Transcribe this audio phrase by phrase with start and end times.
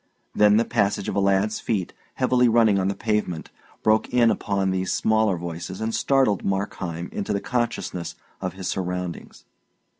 [0.33, 3.51] Then the passage of a lad's feet, heavily running on the pavement,
[3.83, 9.45] broke in upon these smaller voices and startled Markheim into the consciousness of his surroundings.